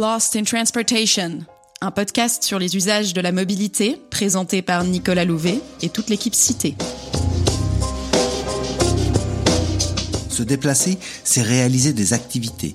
Lost 0.00 0.34
in 0.34 0.44
Transportation, 0.44 1.40
un 1.82 1.90
podcast 1.90 2.42
sur 2.42 2.58
les 2.58 2.74
usages 2.74 3.12
de 3.12 3.20
la 3.20 3.32
mobilité 3.32 4.00
présenté 4.10 4.62
par 4.62 4.82
Nicolas 4.82 5.26
Louvet 5.26 5.60
et 5.82 5.90
toute 5.90 6.08
l'équipe 6.08 6.34
citée. 6.34 6.74
Se 10.30 10.42
déplacer, 10.42 10.96
c'est 11.22 11.42
réaliser 11.42 11.92
des 11.92 12.14
activités, 12.14 12.74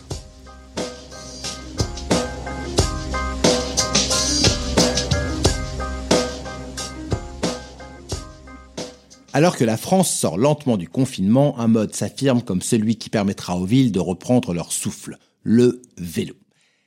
Alors 9.33 9.55
que 9.55 9.63
la 9.63 9.77
France 9.77 10.13
sort 10.13 10.37
lentement 10.37 10.75
du 10.75 10.89
confinement, 10.89 11.57
un 11.57 11.69
mode 11.69 11.95
s'affirme 11.95 12.41
comme 12.41 12.61
celui 12.61 12.97
qui 12.97 13.09
permettra 13.09 13.57
aux 13.57 13.65
villes 13.65 13.93
de 13.93 13.99
reprendre 13.99 14.53
leur 14.53 14.73
souffle, 14.73 15.17
le 15.43 15.81
vélo. 15.97 16.35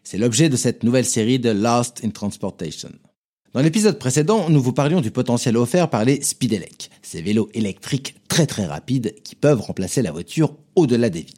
C'est 0.03 0.19
l'objet 0.19 0.51
de 0.51 0.57
cette 0.57 0.83
nouvelle 0.83 1.07
série 1.07 1.39
de 1.39 1.49
Lost 1.49 2.03
in 2.05 2.11
Transportation. 2.11 2.91
Dans 3.55 3.63
l'épisode 3.63 3.99
précédent, 3.99 4.51
nous 4.51 4.61
vous 4.61 4.75
parlions 4.75 5.01
du 5.01 5.11
potentiel 5.11 5.57
offert 5.57 5.89
par 5.89 6.05
les 6.05 6.21
Speedelec, 6.21 6.91
ces 7.01 7.23
vélos 7.23 7.49
électriques 7.55 8.17
très 8.29 8.47
très 8.47 8.67
rapides 8.67 9.15
qui 9.25 9.37
peuvent 9.37 9.63
remplacer 9.63 10.03
la 10.03 10.13
voiture 10.13 10.55
au-delà 10.75 11.09
des 11.09 11.23
villes. 11.23 11.35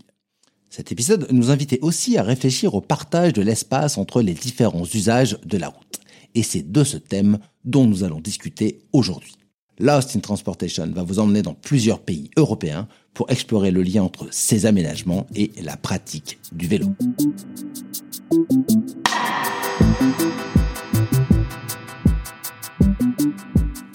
Cet 0.71 0.91
épisode 0.91 1.29
nous 1.31 1.51
invitait 1.51 1.79
aussi 1.83 2.19
à 2.19 2.25
réfléchir 2.25 2.75
au 2.75 2.81
partage 2.81 3.33
de 3.33 3.43
l'espace 3.43 3.97
entre 3.97 4.23
les 4.23 4.35
différents 4.35 4.85
usages 4.85 5.39
de 5.45 5.57
la 5.57 5.69
route. 5.69 6.01
Et 6.35 6.43
c'est 6.43 6.73
de 6.73 6.83
ce 6.83 6.97
thème 6.97 7.39
dont 7.65 7.87
nous 7.87 8.03
allons 8.03 8.21
discuter 8.21 8.81
aujourd'hui. 8.93 9.37
Lost 9.79 10.17
in 10.17 10.21
Transportation 10.21 10.87
va 10.95 11.03
vous 11.03 11.19
emmener 11.19 11.43
dans 11.43 11.53
plusieurs 11.53 12.01
pays 12.01 12.31
européens 12.39 12.89
pour 13.13 13.31
explorer 13.31 13.71
le 13.71 13.83
lien 13.83 14.03
entre 14.03 14.27
ces 14.31 14.65
aménagements 14.65 15.27
et 15.35 15.53
la 15.63 15.77
pratique 15.77 16.39
du 16.53 16.67
vélo. 16.67 16.87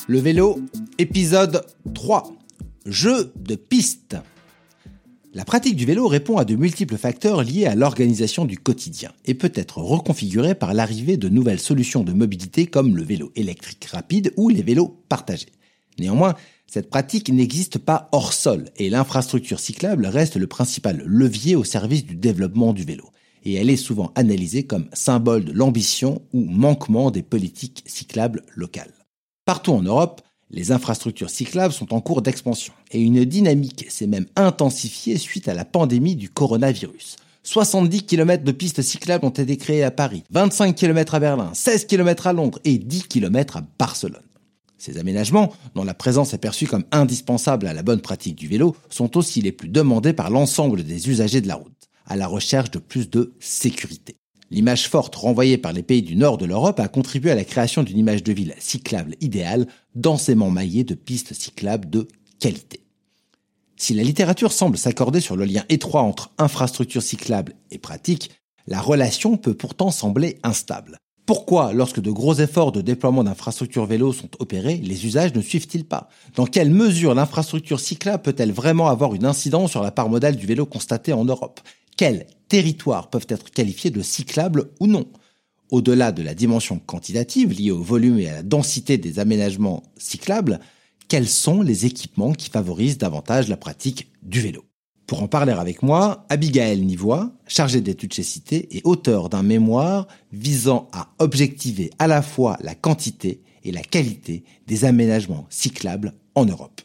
Le 0.07 0.19
vélo, 0.19 0.59
épisode 0.99 1.65
3. 1.95 2.31
Jeu 2.85 3.33
de 3.37 3.55
piste. 3.55 4.17
La 5.33 5.45
pratique 5.45 5.77
du 5.77 5.85
vélo 5.85 6.07
répond 6.07 6.37
à 6.37 6.45
de 6.45 6.55
multiples 6.55 6.97
facteurs 6.97 7.41
liés 7.41 7.65
à 7.65 7.73
l'organisation 7.73 8.45
du 8.45 8.57
quotidien 8.57 9.11
et 9.25 9.33
peut 9.33 9.53
être 9.55 9.79
reconfigurée 9.79 10.53
par 10.53 10.75
l'arrivée 10.75 11.17
de 11.17 11.29
nouvelles 11.29 11.59
solutions 11.59 12.03
de 12.03 12.11
mobilité 12.11 12.67
comme 12.67 12.95
le 12.95 13.03
vélo 13.03 13.31
électrique 13.35 13.85
rapide 13.85 14.31
ou 14.35 14.49
les 14.49 14.61
vélos 14.61 15.01
partagés. 15.09 15.47
Néanmoins, 16.01 16.33
cette 16.65 16.89
pratique 16.89 17.29
n'existe 17.29 17.77
pas 17.77 18.09
hors 18.11 18.33
sol 18.33 18.69
et 18.77 18.89
l'infrastructure 18.89 19.59
cyclable 19.59 20.07
reste 20.07 20.35
le 20.35 20.47
principal 20.47 21.03
levier 21.05 21.55
au 21.55 21.63
service 21.63 22.05
du 22.05 22.15
développement 22.15 22.73
du 22.73 22.83
vélo. 22.83 23.05
Et 23.43 23.53
elle 23.53 23.69
est 23.69 23.77
souvent 23.77 24.11
analysée 24.15 24.63
comme 24.63 24.89
symbole 24.93 25.45
de 25.45 25.51
l'ambition 25.51 26.23
ou 26.33 26.41
manquement 26.41 27.11
des 27.11 27.21
politiques 27.21 27.83
cyclables 27.85 28.43
locales. 28.55 28.93
Partout 29.45 29.73
en 29.73 29.83
Europe, 29.83 30.21
les 30.49 30.71
infrastructures 30.71 31.29
cyclables 31.29 31.73
sont 31.73 31.93
en 31.93 32.01
cours 32.01 32.23
d'expansion 32.23 32.73
et 32.91 32.99
une 32.99 33.25
dynamique 33.25 33.85
s'est 33.89 34.07
même 34.07 34.27
intensifiée 34.35 35.17
suite 35.17 35.47
à 35.47 35.53
la 35.53 35.65
pandémie 35.65 36.15
du 36.15 36.29
coronavirus. 36.29 37.17
70 37.43 38.03
km 38.03 38.43
de 38.43 38.51
pistes 38.51 38.81
cyclables 38.81 39.25
ont 39.25 39.29
été 39.29 39.55
créées 39.57 39.83
à 39.83 39.91
Paris, 39.91 40.23
25 40.31 40.75
km 40.75 41.13
à 41.15 41.19
Berlin, 41.19 41.51
16 41.53 41.85
km 41.85 42.27
à 42.27 42.33
Londres 42.33 42.59
et 42.65 42.79
10 42.79 43.03
km 43.03 43.57
à 43.57 43.63
Barcelone. 43.77 44.21
Ces 44.81 44.97
aménagements, 44.97 45.53
dont 45.75 45.83
la 45.83 45.93
présence 45.93 46.33
est 46.33 46.39
perçue 46.39 46.65
comme 46.65 46.85
indispensable 46.91 47.67
à 47.67 47.73
la 47.75 47.83
bonne 47.83 48.01
pratique 48.01 48.35
du 48.35 48.47
vélo, 48.47 48.75
sont 48.89 49.15
aussi 49.15 49.39
les 49.39 49.51
plus 49.51 49.69
demandés 49.69 50.11
par 50.11 50.31
l'ensemble 50.31 50.83
des 50.83 51.07
usagers 51.07 51.39
de 51.39 51.47
la 51.47 51.53
route, 51.53 51.87
à 52.07 52.15
la 52.15 52.25
recherche 52.25 52.71
de 52.71 52.79
plus 52.79 53.07
de 53.07 53.31
sécurité. 53.39 54.15
L'image 54.49 54.89
forte 54.89 55.15
renvoyée 55.15 55.59
par 55.59 55.71
les 55.71 55.83
pays 55.83 56.01
du 56.01 56.15
nord 56.15 56.39
de 56.39 56.47
l'Europe 56.47 56.79
a 56.79 56.87
contribué 56.87 57.29
à 57.29 57.35
la 57.35 57.43
création 57.43 57.83
d'une 57.83 57.99
image 57.99 58.23
de 58.23 58.33
ville 58.33 58.55
cyclable 58.57 59.15
idéale, 59.21 59.67
densément 59.93 60.49
maillée 60.49 60.83
de 60.83 60.95
pistes 60.95 61.35
cyclables 61.35 61.87
de 61.87 62.07
qualité. 62.39 62.79
Si 63.77 63.93
la 63.93 64.01
littérature 64.01 64.51
semble 64.51 64.79
s'accorder 64.79 65.21
sur 65.21 65.35
le 65.35 65.45
lien 65.45 65.63
étroit 65.69 66.01
entre 66.01 66.31
infrastructure 66.39 67.03
cyclable 67.03 67.53
et 67.69 67.77
pratique, 67.77 68.31
la 68.65 68.81
relation 68.81 69.37
peut 69.37 69.53
pourtant 69.53 69.91
sembler 69.91 70.39
instable. 70.41 70.97
Pourquoi, 71.31 71.71
lorsque 71.71 72.01
de 72.01 72.11
gros 72.11 72.33
efforts 72.33 72.73
de 72.73 72.81
déploiement 72.81 73.23
d'infrastructures 73.23 73.85
vélo 73.85 74.11
sont 74.11 74.29
opérés, 74.39 74.75
les 74.83 75.05
usages 75.05 75.33
ne 75.33 75.39
suivent-ils 75.39 75.85
pas? 75.85 76.09
Dans 76.35 76.45
quelle 76.45 76.69
mesure 76.69 77.15
l'infrastructure 77.15 77.79
cyclable 77.79 78.21
peut-elle 78.21 78.51
vraiment 78.51 78.89
avoir 78.89 79.15
une 79.15 79.23
incidence 79.23 79.71
sur 79.71 79.81
la 79.81 79.91
part 79.91 80.09
modale 80.09 80.35
du 80.35 80.45
vélo 80.45 80.65
constatée 80.65 81.13
en 81.13 81.23
Europe? 81.23 81.61
Quels 81.95 82.27
territoires 82.49 83.09
peuvent 83.09 83.27
être 83.29 83.49
qualifiés 83.49 83.91
de 83.91 84.01
cyclables 84.01 84.71
ou 84.81 84.87
non? 84.87 85.05
Au-delà 85.69 86.11
de 86.11 86.21
la 86.21 86.33
dimension 86.33 86.79
quantitative 86.79 87.53
liée 87.57 87.71
au 87.71 87.81
volume 87.81 88.19
et 88.19 88.27
à 88.27 88.33
la 88.33 88.43
densité 88.43 88.97
des 88.97 89.17
aménagements 89.19 89.83
cyclables, 89.97 90.59
quels 91.07 91.29
sont 91.29 91.61
les 91.61 91.85
équipements 91.85 92.33
qui 92.33 92.49
favorisent 92.49 92.97
davantage 92.97 93.47
la 93.47 93.55
pratique 93.55 94.11
du 94.21 94.41
vélo? 94.41 94.65
Pour 95.11 95.23
en 95.23 95.27
parler 95.27 95.51
avec 95.51 95.83
moi, 95.83 96.23
Abigail 96.29 96.79
Nivois, 96.79 97.31
chargée 97.45 97.81
d'études 97.81 98.13
chez 98.13 98.23
Cité 98.23 98.69
et 98.71 98.79
auteur 98.85 99.27
d'un 99.27 99.43
mémoire 99.43 100.07
visant 100.31 100.87
à 100.93 101.09
objectiver 101.19 101.89
à 101.99 102.07
la 102.07 102.21
fois 102.21 102.55
la 102.61 102.75
quantité 102.75 103.41
et 103.65 103.73
la 103.73 103.81
qualité 103.81 104.45
des 104.67 104.85
aménagements 104.85 105.47
cyclables 105.49 106.13
en 106.33 106.45
Europe. 106.45 106.79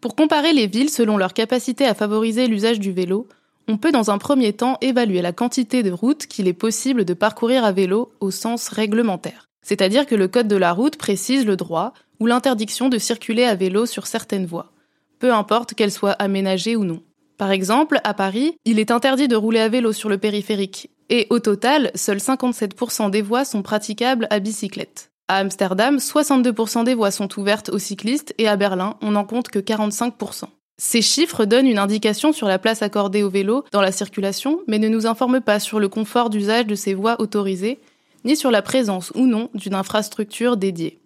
Pour 0.00 0.14
comparer 0.14 0.52
les 0.52 0.68
villes 0.68 0.88
selon 0.88 1.16
leur 1.16 1.34
capacité 1.34 1.84
à 1.84 1.94
favoriser 1.94 2.46
l'usage 2.46 2.78
du 2.78 2.92
vélo, 2.92 3.26
on 3.66 3.76
peut 3.76 3.90
dans 3.90 4.12
un 4.12 4.18
premier 4.18 4.52
temps 4.52 4.78
évaluer 4.80 5.20
la 5.20 5.32
quantité 5.32 5.82
de 5.82 5.90
routes 5.90 6.28
qu'il 6.28 6.46
est 6.46 6.52
possible 6.52 7.04
de 7.04 7.12
parcourir 7.12 7.64
à 7.64 7.72
vélo 7.72 8.12
au 8.20 8.30
sens 8.30 8.68
réglementaire. 8.68 9.48
C'est-à-dire 9.62 10.06
que 10.06 10.14
le 10.14 10.28
code 10.28 10.46
de 10.46 10.54
la 10.54 10.72
route 10.72 10.96
précise 10.96 11.44
le 11.44 11.56
droit 11.56 11.92
ou 12.20 12.26
l'interdiction 12.26 12.88
de 12.88 12.98
circuler 12.98 13.42
à 13.42 13.56
vélo 13.56 13.84
sur 13.84 14.06
certaines 14.06 14.46
voies, 14.46 14.70
peu 15.18 15.34
importe 15.34 15.74
qu'elles 15.74 15.90
soient 15.90 16.12
aménagées 16.12 16.76
ou 16.76 16.84
non. 16.84 17.02
Par 17.38 17.50
exemple, 17.50 18.00
à 18.04 18.14
Paris, 18.14 18.56
il 18.64 18.78
est 18.78 18.90
interdit 18.90 19.28
de 19.28 19.36
rouler 19.36 19.60
à 19.60 19.68
vélo 19.68 19.92
sur 19.92 20.08
le 20.08 20.18
périphérique, 20.18 20.90
et 21.08 21.26
au 21.30 21.38
total, 21.38 21.90
seuls 21.94 22.18
57% 22.18 23.10
des 23.10 23.22
voies 23.22 23.44
sont 23.44 23.62
praticables 23.62 24.26
à 24.30 24.38
bicyclette. 24.38 25.10
À 25.28 25.36
Amsterdam, 25.36 25.96
62% 25.96 26.84
des 26.84 26.94
voies 26.94 27.10
sont 27.10 27.38
ouvertes 27.38 27.68
aux 27.70 27.78
cyclistes 27.78 28.34
et 28.38 28.48
à 28.48 28.56
Berlin, 28.56 28.96
on 29.00 29.12
n'en 29.12 29.24
compte 29.24 29.48
que 29.48 29.58
45%. 29.58 30.44
Ces 30.78 31.00
chiffres 31.00 31.44
donnent 31.44 31.66
une 31.66 31.78
indication 31.78 32.32
sur 32.32 32.48
la 32.48 32.58
place 32.58 32.82
accordée 32.82 33.22
au 33.22 33.30
vélo 33.30 33.64
dans 33.72 33.80
la 33.80 33.92
circulation, 33.92 34.60
mais 34.66 34.78
ne 34.78 34.88
nous 34.88 35.06
informent 35.06 35.40
pas 35.40 35.60
sur 35.60 35.78
le 35.80 35.88
confort 35.88 36.28
d'usage 36.28 36.66
de 36.66 36.74
ces 36.74 36.94
voies 36.94 37.20
autorisées, 37.20 37.80
ni 38.24 38.36
sur 38.36 38.50
la 38.50 38.62
présence 38.62 39.12
ou 39.14 39.26
non 39.26 39.48
d'une 39.54 39.74
infrastructure 39.74 40.56
dédiée. 40.56 41.00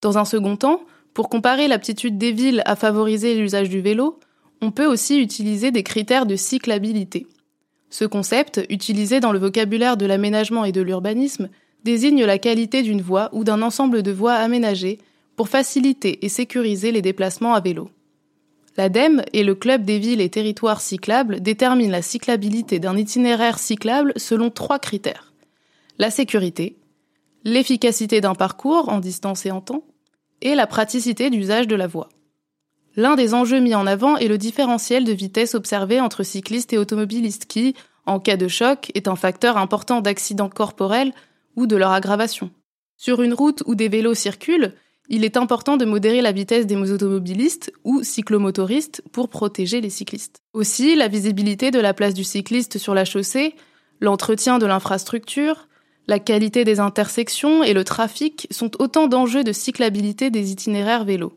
Dans 0.00 0.18
un 0.18 0.24
second 0.24 0.56
temps, 0.56 0.82
pour 1.14 1.28
comparer 1.28 1.68
l'aptitude 1.68 2.18
des 2.18 2.32
villes 2.32 2.62
à 2.66 2.76
favoriser 2.76 3.34
l'usage 3.34 3.68
du 3.68 3.80
vélo, 3.80 4.18
on 4.62 4.70
peut 4.70 4.86
aussi 4.86 5.20
utiliser 5.20 5.72
des 5.72 5.82
critères 5.82 6.24
de 6.24 6.36
cyclabilité. 6.36 7.26
Ce 7.90 8.04
concept, 8.04 8.64
utilisé 8.70 9.20
dans 9.20 9.32
le 9.32 9.38
vocabulaire 9.38 9.96
de 9.96 10.06
l'aménagement 10.06 10.64
et 10.64 10.72
de 10.72 10.80
l'urbanisme, 10.80 11.50
désigne 11.84 12.24
la 12.24 12.38
qualité 12.38 12.82
d'une 12.82 13.02
voie 13.02 13.28
ou 13.32 13.42
d'un 13.42 13.60
ensemble 13.60 14.02
de 14.02 14.12
voies 14.12 14.34
aménagées 14.34 14.98
pour 15.36 15.48
faciliter 15.48 16.24
et 16.24 16.28
sécuriser 16.28 16.92
les 16.92 17.02
déplacements 17.02 17.54
à 17.54 17.60
vélo. 17.60 17.90
L'ADEME 18.76 19.22
et 19.32 19.42
le 19.42 19.54
Club 19.54 19.84
des 19.84 19.98
villes 19.98 20.20
et 20.20 20.30
territoires 20.30 20.80
cyclables 20.80 21.40
déterminent 21.40 21.92
la 21.92 22.00
cyclabilité 22.00 22.78
d'un 22.78 22.96
itinéraire 22.96 23.58
cyclable 23.58 24.12
selon 24.16 24.48
trois 24.48 24.78
critères. 24.78 25.32
La 25.98 26.10
sécurité, 26.10 26.76
l'efficacité 27.44 28.20
d'un 28.20 28.34
parcours 28.34 28.88
en 28.88 29.00
distance 29.00 29.44
et 29.44 29.50
en 29.50 29.60
temps, 29.60 29.84
et 30.40 30.54
la 30.54 30.66
praticité 30.66 31.30
d'usage 31.30 31.66
de 31.66 31.76
la 31.76 31.86
voie. 31.86 32.08
L'un 32.96 33.16
des 33.16 33.32
enjeux 33.34 33.60
mis 33.60 33.74
en 33.74 33.86
avant 33.86 34.16
est 34.16 34.28
le 34.28 34.38
différentiel 34.38 35.04
de 35.04 35.12
vitesse 35.12 35.54
observé 35.54 36.00
entre 36.00 36.22
cyclistes 36.22 36.72
et 36.72 36.78
automobilistes 36.78 37.46
qui, 37.46 37.74
en 38.06 38.20
cas 38.20 38.36
de 38.36 38.48
choc, 38.48 38.90
est 38.94 39.08
un 39.08 39.16
facteur 39.16 39.56
important 39.56 40.00
d'accident 40.00 40.48
corporel 40.48 41.12
ou 41.56 41.66
de 41.66 41.76
leur 41.76 41.92
aggravation. 41.92 42.50
Sur 42.96 43.22
une 43.22 43.34
route 43.34 43.62
où 43.66 43.74
des 43.74 43.88
vélos 43.88 44.14
circulent, 44.14 44.74
il 45.08 45.24
est 45.24 45.36
important 45.36 45.76
de 45.76 45.84
modérer 45.84 46.22
la 46.22 46.32
vitesse 46.32 46.66
des 46.66 46.76
automobilistes 46.76 47.72
ou 47.84 48.02
cyclomotoristes 48.02 49.02
pour 49.12 49.28
protéger 49.28 49.80
les 49.80 49.90
cyclistes. 49.90 50.40
Aussi, 50.52 50.94
la 50.94 51.08
visibilité 51.08 51.70
de 51.70 51.80
la 51.80 51.94
place 51.94 52.14
du 52.14 52.24
cycliste 52.24 52.78
sur 52.78 52.94
la 52.94 53.04
chaussée, 53.04 53.54
l'entretien 54.00 54.58
de 54.58 54.66
l'infrastructure, 54.66 55.68
la 56.06 56.18
qualité 56.18 56.64
des 56.64 56.80
intersections 56.80 57.62
et 57.62 57.74
le 57.74 57.84
trafic 57.84 58.46
sont 58.50 58.70
autant 58.80 59.06
d'enjeux 59.06 59.44
de 59.44 59.52
cyclabilité 59.52 60.30
des 60.30 60.50
itinéraires 60.50 61.04
vélos. 61.04 61.32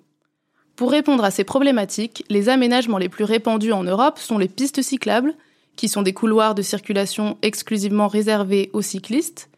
Pour 0.76 0.92
répondre 0.92 1.24
à 1.24 1.32
ces 1.32 1.46
problématiques, 1.46 2.26
les 2.30 2.50
aménagements 2.50 2.98
les 2.98 3.08
plus 3.08 3.24
répandus 3.24 3.72
en 3.72 3.84
Europe 3.84 4.20
sont 4.20 4.38
les 4.38 4.50
pistes 4.50 4.82
cyclables, 4.82 5.34
qui 5.78 5.88
sont 5.88 6.02
des 6.02 6.12
couloirs 6.12 6.54
de 6.54 6.62
circulation 6.62 7.38
exclusivement 7.42 8.10
réservés 8.10 8.72
aux 8.74 8.82
cyclistes, 8.82 9.50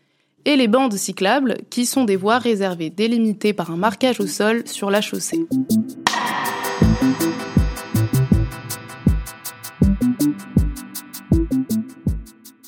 et 0.46 0.56
les 0.56 0.68
bandes 0.68 0.94
cyclables, 0.94 1.58
qui 1.72 1.88
sont 1.88 2.04
des 2.04 2.16
voies 2.16 2.38
réservées 2.38 2.92
délimitées 2.92 3.54
par 3.54 3.72
un 3.72 3.78
marquage 3.78 4.20
au 4.20 4.28
sol 4.28 4.62
sur 4.68 4.92
la 4.92 5.02
chaussée. 5.02 5.44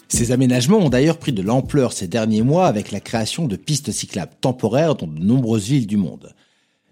Ces 0.08 0.32
aménagements 0.32 0.80
ont 0.80 0.90
d'ailleurs 0.90 1.20
pris 1.20 1.34
de 1.34 1.44
l'ampleur 1.44 1.94
ces 1.94 2.08
derniers 2.08 2.42
mois 2.42 2.66
avec 2.66 2.92
la 2.92 3.00
création 3.00 3.46
de 3.46 3.56
pistes 3.56 3.92
cyclables 3.92 4.34
temporaires 4.42 4.96
dans 4.96 5.08
de 5.08 5.20
nombreuses 5.20 5.68
villes 5.68 5.88
du 5.88 5.98
monde. 5.98 6.34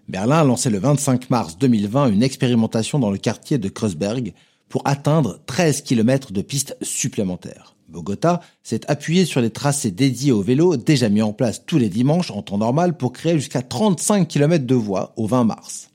Berlin 0.08 0.38
a 0.38 0.44
lancé 0.44 0.70
le 0.70 0.78
25 0.78 1.28
mars 1.28 1.58
2020 1.58 2.10
une 2.12 2.22
expérimentation 2.22 2.98
dans 2.98 3.10
le 3.10 3.18
quartier 3.18 3.58
de 3.58 3.68
Kreuzberg 3.68 4.32
pour 4.70 4.80
atteindre 4.86 5.40
13 5.44 5.82
km 5.82 6.32
de 6.32 6.40
pistes 6.40 6.78
supplémentaires. 6.80 7.76
Bogota 7.88 8.40
s'est 8.62 8.90
appuyé 8.90 9.26
sur 9.26 9.42
les 9.42 9.50
tracés 9.50 9.90
dédiés 9.90 10.32
au 10.32 10.40
vélo 10.40 10.76
déjà 10.76 11.10
mis 11.10 11.20
en 11.20 11.34
place 11.34 11.64
tous 11.66 11.76
les 11.76 11.90
dimanches 11.90 12.30
en 12.30 12.40
temps 12.40 12.56
normal 12.56 12.96
pour 12.96 13.12
créer 13.12 13.38
jusqu'à 13.38 13.60
35 13.60 14.26
km 14.26 14.64
de 14.64 14.74
voies 14.74 15.12
au 15.16 15.26
20 15.26 15.44
mars. 15.44 15.90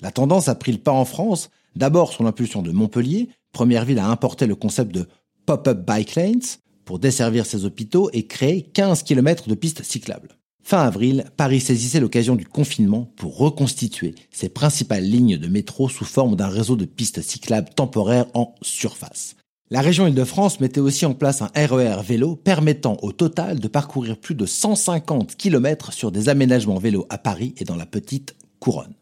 La 0.00 0.12
tendance 0.12 0.48
a 0.48 0.54
pris 0.54 0.72
le 0.72 0.78
pas 0.78 0.92
en 0.92 1.04
France, 1.04 1.50
d'abord 1.76 2.12
sous 2.12 2.22
l'impulsion 2.22 2.62
de 2.62 2.72
Montpellier, 2.72 3.28
première 3.52 3.84
ville 3.84 3.98
à 3.98 4.08
importer 4.08 4.46
le 4.46 4.54
concept 4.54 4.92
de 4.94 5.08
pop-up 5.44 5.84
bike 5.86 6.14
lanes 6.14 6.40
pour 6.86 6.98
desservir 6.98 7.44
ses 7.44 7.66
hôpitaux 7.66 8.08
et 8.14 8.26
créer 8.26 8.62
15 8.62 9.02
km 9.02 9.48
de 9.48 9.54
pistes 9.54 9.82
cyclables. 9.82 10.37
Fin 10.68 10.82
avril, 10.82 11.24
Paris 11.38 11.60
saisissait 11.60 11.98
l'occasion 11.98 12.36
du 12.36 12.44
confinement 12.44 13.10
pour 13.16 13.38
reconstituer 13.38 14.14
ses 14.30 14.50
principales 14.50 15.02
lignes 15.02 15.38
de 15.38 15.48
métro 15.48 15.88
sous 15.88 16.04
forme 16.04 16.36
d'un 16.36 16.48
réseau 16.48 16.76
de 16.76 16.84
pistes 16.84 17.22
cyclables 17.22 17.70
temporaires 17.74 18.26
en 18.34 18.54
surface. 18.60 19.36
La 19.70 19.80
région 19.80 20.06
Île-de-France 20.06 20.60
mettait 20.60 20.80
aussi 20.80 21.06
en 21.06 21.14
place 21.14 21.40
un 21.40 21.48
RER 21.54 22.00
e 22.00 22.02
vélo 22.02 22.36
permettant 22.36 22.98
au 23.00 23.12
total 23.12 23.60
de 23.60 23.66
parcourir 23.66 24.18
plus 24.18 24.34
de 24.34 24.44
150 24.44 25.36
km 25.36 25.90
sur 25.94 26.12
des 26.12 26.28
aménagements 26.28 26.76
vélo 26.76 27.06
à 27.08 27.16
Paris 27.16 27.54
et 27.56 27.64
dans 27.64 27.76
la 27.76 27.86
petite 27.86 28.36
couronne. 28.60 28.92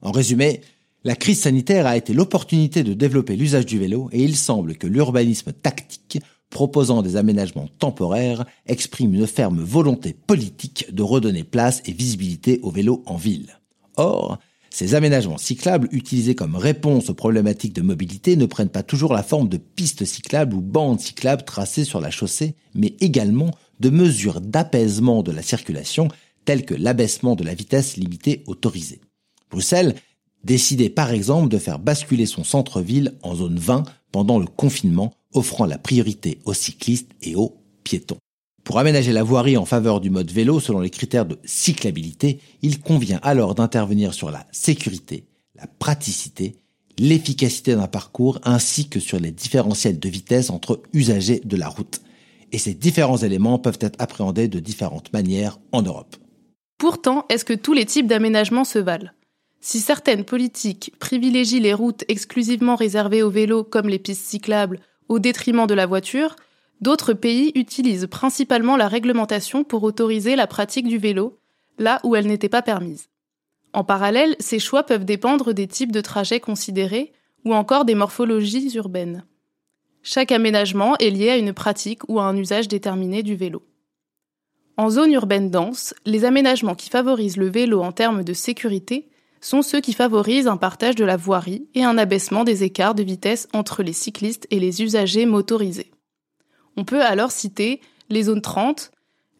En 0.00 0.12
résumé, 0.12 0.62
la 1.04 1.14
crise 1.14 1.42
sanitaire 1.42 1.86
a 1.86 1.98
été 1.98 2.14
l'opportunité 2.14 2.82
de 2.82 2.94
développer 2.94 3.36
l'usage 3.36 3.66
du 3.66 3.78
vélo 3.78 4.08
et 4.12 4.24
il 4.24 4.34
semble 4.34 4.76
que 4.76 4.86
l'urbanisme 4.86 5.52
tactique 5.52 6.20
proposant 6.50 7.02
des 7.02 7.16
aménagements 7.16 7.68
temporaires, 7.78 8.44
exprime 8.66 9.14
une 9.14 9.26
ferme 9.26 9.60
volonté 9.60 10.12
politique 10.14 10.94
de 10.94 11.02
redonner 11.02 11.44
place 11.44 11.82
et 11.86 11.92
visibilité 11.92 12.60
au 12.62 12.70
vélo 12.70 13.02
en 13.06 13.16
ville. 13.16 13.58
Or, 13.96 14.38
ces 14.70 14.94
aménagements 14.94 15.38
cyclables 15.38 15.88
utilisés 15.90 16.34
comme 16.34 16.54
réponse 16.54 17.08
aux 17.08 17.14
problématiques 17.14 17.72
de 17.72 17.82
mobilité 17.82 18.36
ne 18.36 18.44
prennent 18.44 18.68
pas 18.68 18.82
toujours 18.82 19.14
la 19.14 19.22
forme 19.22 19.48
de 19.48 19.56
pistes 19.56 20.04
cyclables 20.04 20.54
ou 20.54 20.60
bandes 20.60 21.00
cyclables 21.00 21.44
tracées 21.44 21.84
sur 21.84 22.00
la 22.00 22.10
chaussée, 22.10 22.56
mais 22.74 22.94
également 23.00 23.50
de 23.80 23.90
mesures 23.90 24.40
d'apaisement 24.40 25.22
de 25.22 25.32
la 25.32 25.42
circulation 25.42 26.08
telles 26.44 26.64
que 26.64 26.74
l'abaissement 26.74 27.36
de 27.36 27.44
la 27.44 27.54
vitesse 27.54 27.96
limitée 27.96 28.44
autorisée. 28.46 29.00
Bruxelles 29.50 29.94
décidait 30.44 30.90
par 30.90 31.10
exemple 31.10 31.48
de 31.48 31.58
faire 31.58 31.78
basculer 31.78 32.26
son 32.26 32.44
centre-ville 32.44 33.14
en 33.22 33.34
zone 33.34 33.58
20 33.58 33.84
pendant 34.16 34.38
le 34.38 34.46
confinement 34.46 35.12
offrant 35.34 35.66
la 35.66 35.76
priorité 35.76 36.38
aux 36.46 36.54
cyclistes 36.54 37.10
et 37.20 37.36
aux 37.36 37.54
piétons. 37.84 38.16
Pour 38.64 38.78
aménager 38.78 39.12
la 39.12 39.22
voirie 39.22 39.58
en 39.58 39.66
faveur 39.66 40.00
du 40.00 40.08
mode 40.08 40.30
vélo 40.30 40.58
selon 40.58 40.80
les 40.80 40.88
critères 40.88 41.26
de 41.26 41.38
cyclabilité, 41.44 42.40
il 42.62 42.80
convient 42.80 43.20
alors 43.22 43.54
d'intervenir 43.54 44.14
sur 44.14 44.30
la 44.30 44.46
sécurité, 44.52 45.26
la 45.54 45.66
praticité, 45.66 46.56
l'efficacité 46.98 47.74
d'un 47.76 47.88
parcours 47.88 48.38
ainsi 48.42 48.88
que 48.88 49.00
sur 49.00 49.20
les 49.20 49.32
différentiels 49.32 49.98
de 49.98 50.08
vitesse 50.08 50.48
entre 50.48 50.80
usagers 50.94 51.42
de 51.44 51.56
la 51.58 51.68
route. 51.68 52.00
Et 52.52 52.58
ces 52.58 52.72
différents 52.72 53.18
éléments 53.18 53.58
peuvent 53.58 53.76
être 53.82 54.00
appréhendés 54.00 54.48
de 54.48 54.60
différentes 54.60 55.12
manières 55.12 55.58
en 55.72 55.82
Europe. 55.82 56.16
Pourtant, 56.78 57.26
est-ce 57.28 57.44
que 57.44 57.52
tous 57.52 57.74
les 57.74 57.84
types 57.84 58.06
d'aménagements 58.06 58.64
se 58.64 58.78
valent? 58.78 59.10
Si 59.68 59.80
certaines 59.80 60.24
politiques 60.24 60.92
privilégient 61.00 61.58
les 61.58 61.74
routes 61.74 62.04
exclusivement 62.06 62.76
réservées 62.76 63.24
aux 63.24 63.30
vélos 63.30 63.64
comme 63.64 63.88
les 63.88 63.98
pistes 63.98 64.24
cyclables 64.24 64.78
au 65.08 65.18
détriment 65.18 65.66
de 65.66 65.74
la 65.74 65.86
voiture, 65.86 66.36
d'autres 66.80 67.14
pays 67.14 67.50
utilisent 67.56 68.06
principalement 68.08 68.76
la 68.76 68.86
réglementation 68.86 69.64
pour 69.64 69.82
autoriser 69.82 70.36
la 70.36 70.46
pratique 70.46 70.86
du 70.86 70.98
vélo, 70.98 71.40
là 71.80 71.98
où 72.04 72.14
elle 72.14 72.28
n'était 72.28 72.48
pas 72.48 72.62
permise. 72.62 73.08
En 73.72 73.82
parallèle, 73.82 74.36
ces 74.38 74.60
choix 74.60 74.84
peuvent 74.84 75.04
dépendre 75.04 75.52
des 75.52 75.66
types 75.66 75.90
de 75.90 76.00
trajets 76.00 76.38
considérés 76.38 77.12
ou 77.44 77.52
encore 77.52 77.84
des 77.84 77.96
morphologies 77.96 78.70
urbaines. 78.76 79.24
Chaque 80.00 80.30
aménagement 80.30 80.96
est 80.98 81.10
lié 81.10 81.30
à 81.30 81.38
une 81.38 81.52
pratique 81.52 82.08
ou 82.08 82.20
à 82.20 82.26
un 82.26 82.36
usage 82.36 82.68
déterminé 82.68 83.24
du 83.24 83.34
vélo. 83.34 83.64
En 84.76 84.90
zone 84.90 85.12
urbaine 85.12 85.50
dense, 85.50 85.92
les 86.04 86.24
aménagements 86.24 86.76
qui 86.76 86.88
favorisent 86.88 87.36
le 87.36 87.48
vélo 87.48 87.82
en 87.82 87.90
termes 87.90 88.22
de 88.22 88.32
sécurité 88.32 89.08
sont 89.46 89.62
ceux 89.62 89.80
qui 89.80 89.92
favorisent 89.92 90.48
un 90.48 90.56
partage 90.56 90.96
de 90.96 91.04
la 91.04 91.16
voirie 91.16 91.68
et 91.76 91.84
un 91.84 91.98
abaissement 91.98 92.42
des 92.42 92.64
écarts 92.64 92.96
de 92.96 93.04
vitesse 93.04 93.46
entre 93.52 93.84
les 93.84 93.92
cyclistes 93.92 94.48
et 94.50 94.58
les 94.58 94.82
usagers 94.82 95.24
motorisés. 95.24 95.92
On 96.76 96.84
peut 96.84 97.00
alors 97.00 97.30
citer 97.30 97.80
les 98.10 98.24
zones 98.24 98.42
30, 98.42 98.90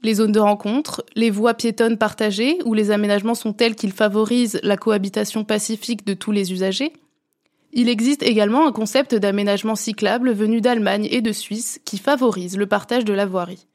les 0.04 0.14
zones 0.14 0.30
de 0.30 0.38
rencontre, 0.38 1.04
les 1.16 1.30
voies 1.30 1.54
piétonnes 1.54 1.98
partagées 1.98 2.58
où 2.64 2.72
les 2.72 2.92
aménagements 2.92 3.34
sont 3.34 3.52
tels 3.52 3.74
qu'ils 3.74 3.90
favorisent 3.90 4.60
la 4.62 4.76
cohabitation 4.76 5.42
pacifique 5.42 6.06
de 6.06 6.14
tous 6.14 6.30
les 6.30 6.52
usagers. 6.52 6.92
Il 7.72 7.88
existe 7.88 8.22
également 8.22 8.64
un 8.64 8.72
concept 8.72 9.12
d'aménagement 9.12 9.74
cyclable 9.74 10.32
venu 10.32 10.60
d'Allemagne 10.60 11.08
et 11.10 11.20
de 11.20 11.32
Suisse 11.32 11.80
qui 11.84 11.98
favorise 11.98 12.56
le 12.56 12.68
partage 12.68 13.04
de 13.04 13.12
la 13.12 13.26
voirie. 13.26 13.66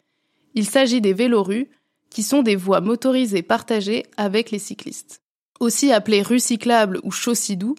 Il 0.55 0.65
s'agit 0.65 1.01
des 1.01 1.13
vélorues, 1.13 1.69
qui 2.09 2.23
sont 2.23 2.41
des 2.41 2.55
voies 2.55 2.81
motorisées 2.81 3.41
partagées 3.41 4.05
avec 4.17 4.51
les 4.51 4.59
cyclistes. 4.59 5.20
Aussi 5.61 5.91
appelé 5.91 6.23
rue 6.23 6.39
cyclable 6.39 6.99
ou 7.03 7.11
chausssidou, 7.11 7.75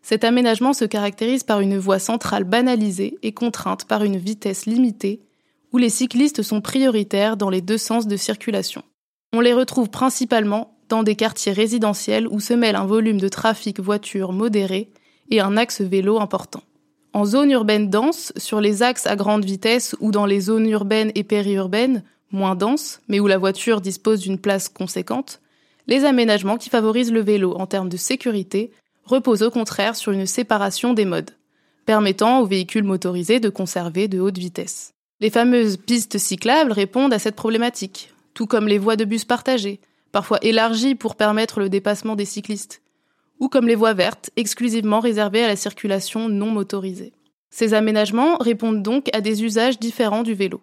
cet 0.00 0.24
aménagement 0.24 0.72
se 0.72 0.86
caractérise 0.86 1.44
par 1.44 1.60
une 1.60 1.76
voie 1.76 1.98
centrale 1.98 2.44
banalisée 2.44 3.18
et 3.22 3.32
contrainte 3.32 3.84
par 3.84 4.04
une 4.04 4.16
vitesse 4.16 4.64
limitée, 4.64 5.20
où 5.70 5.76
les 5.76 5.90
cyclistes 5.90 6.40
sont 6.40 6.62
prioritaires 6.62 7.36
dans 7.36 7.50
les 7.50 7.60
deux 7.60 7.76
sens 7.76 8.06
de 8.06 8.16
circulation. 8.16 8.82
On 9.34 9.40
les 9.40 9.52
retrouve 9.52 9.90
principalement 9.90 10.78
dans 10.88 11.02
des 11.02 11.14
quartiers 11.14 11.52
résidentiels 11.52 12.26
où 12.26 12.40
se 12.40 12.54
mêlent 12.54 12.74
un 12.74 12.86
volume 12.86 13.20
de 13.20 13.28
trafic 13.28 13.80
voiture 13.80 14.32
modéré 14.32 14.88
et 15.30 15.42
un 15.42 15.58
axe 15.58 15.82
vélo 15.82 16.18
important. 16.18 16.62
En 17.12 17.26
zone 17.26 17.50
urbaine 17.50 17.90
dense, 17.90 18.32
sur 18.38 18.62
les 18.62 18.82
axes 18.82 19.06
à 19.06 19.14
grande 19.14 19.44
vitesse 19.44 19.94
ou 20.00 20.10
dans 20.10 20.24
les 20.24 20.40
zones 20.40 20.70
urbaines 20.70 21.12
et 21.14 21.22
périurbaines, 21.22 22.02
moins 22.30 22.54
denses, 22.54 23.02
mais 23.08 23.20
où 23.20 23.26
la 23.26 23.36
voiture 23.36 23.82
dispose 23.82 24.20
d'une 24.20 24.38
place 24.38 24.70
conséquente, 24.70 25.42
les 25.86 26.04
aménagements 26.04 26.56
qui 26.56 26.70
favorisent 26.70 27.12
le 27.12 27.20
vélo 27.20 27.54
en 27.54 27.66
termes 27.66 27.88
de 27.88 27.96
sécurité 27.96 28.72
reposent 29.04 29.42
au 29.42 29.50
contraire 29.50 29.96
sur 29.96 30.12
une 30.12 30.26
séparation 30.26 30.92
des 30.94 31.04
modes, 31.04 31.30
permettant 31.84 32.40
aux 32.40 32.46
véhicules 32.46 32.84
motorisés 32.84 33.40
de 33.40 33.48
conserver 33.48 34.08
de 34.08 34.18
hautes 34.18 34.38
vitesses. 34.38 34.92
Les 35.20 35.30
fameuses 35.30 35.76
pistes 35.76 36.18
cyclables 36.18 36.72
répondent 36.72 37.12
à 37.12 37.18
cette 37.18 37.36
problématique, 37.36 38.12
tout 38.34 38.46
comme 38.46 38.68
les 38.68 38.78
voies 38.78 38.96
de 38.96 39.04
bus 39.04 39.24
partagées, 39.24 39.80
parfois 40.12 40.38
élargies 40.42 40.94
pour 40.94 41.14
permettre 41.14 41.60
le 41.60 41.68
dépassement 41.68 42.16
des 42.16 42.24
cyclistes, 42.24 42.82
ou 43.38 43.48
comme 43.48 43.68
les 43.68 43.74
voies 43.74 43.94
vertes, 43.94 44.30
exclusivement 44.36 45.00
réservées 45.00 45.44
à 45.44 45.48
la 45.48 45.56
circulation 45.56 46.28
non 46.28 46.50
motorisée. 46.50 47.12
Ces 47.50 47.74
aménagements 47.74 48.36
répondent 48.38 48.82
donc 48.82 49.08
à 49.14 49.20
des 49.20 49.44
usages 49.44 49.78
différents 49.78 50.22
du 50.22 50.34
vélo. 50.34 50.60